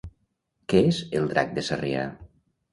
[0.73, 2.11] Què és el Drac de Sarrià?